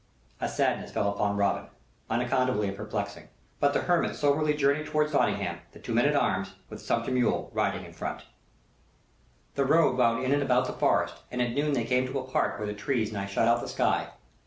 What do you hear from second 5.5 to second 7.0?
the two men at arms, with the